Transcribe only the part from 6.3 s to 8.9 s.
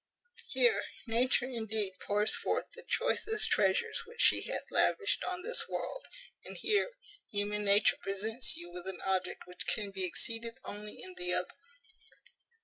and here human nature presents you with